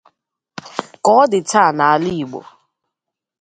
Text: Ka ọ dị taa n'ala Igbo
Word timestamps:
Ka 1.03 1.11
ọ 1.21 1.23
dị 1.31 1.39
taa 1.49 1.69
n'ala 1.77 2.09
Igbo 2.21 2.39